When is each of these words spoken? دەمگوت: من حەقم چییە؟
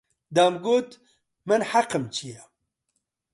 دەمگوت: 0.35 0.89
من 1.47 1.61
حەقم 1.71 2.03
چییە؟ 2.15 2.43